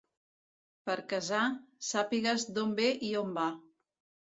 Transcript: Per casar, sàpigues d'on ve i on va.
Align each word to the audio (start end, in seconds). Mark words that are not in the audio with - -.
Per 0.89 0.95
casar, 1.11 1.43
sàpigues 1.91 2.49
d'on 2.57 2.75
ve 2.83 2.91
i 3.11 3.15
on 3.23 3.33
va. 3.39 3.49